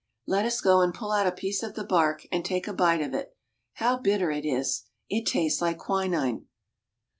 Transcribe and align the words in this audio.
Let 0.25 0.45
us 0.47 0.61
go 0.61 0.81
and 0.81 0.95
pull 0.95 1.11
out 1.11 1.27
a 1.27 1.31
piece 1.31 1.61
of 1.61 1.75
the 1.75 1.83
bark 1.83 2.25
and 2.31 2.43
take 2.43 2.67
a 2.67 2.73
bite 2.73 3.03
of 3.03 3.13
it. 3.13 3.37
How 3.73 3.99
bitter 3.99 4.31
it 4.31 4.45
is! 4.47 4.85
It 5.11 5.27
tastes 5.27 5.61
like 5.61 5.77
quinine. 5.77 6.47